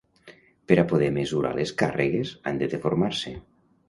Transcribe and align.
Per 0.69 0.77
a 0.83 0.85
poder 0.93 1.09
mesurar 1.17 1.51
les 1.57 1.73
càrregues, 1.81 2.31
han 2.53 2.63
de 2.63 2.71
deformar-se. 2.73 3.35